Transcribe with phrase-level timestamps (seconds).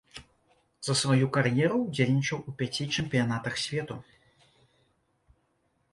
[0.87, 3.99] За сваю кар'еру ўдзельнічаў у пяці чэмпіянатах свету.